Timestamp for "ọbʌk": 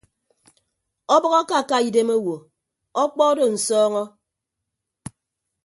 1.15-1.33